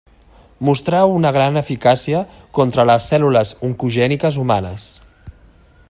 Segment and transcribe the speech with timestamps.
[0.69, 2.21] Mostrà una gran eficàcia
[2.59, 4.89] contra les cèl·lules oncogèniques humanes.